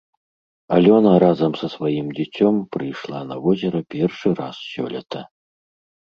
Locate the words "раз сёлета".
4.39-5.21